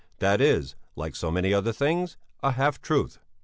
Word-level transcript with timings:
This 0.17 0.41
is, 0.41 0.75
like 0.95 1.15
so 1.15 1.29
many 1.29 1.53
other 1.53 1.71
things, 1.71 2.17
a 2.41 2.53
half 2.53 2.81
truth. 2.81 3.19